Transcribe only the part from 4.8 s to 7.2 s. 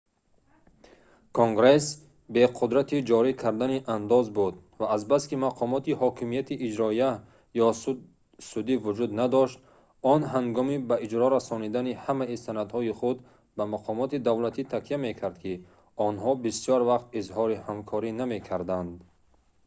азбаски мақомоти ҳокимияти иҷроия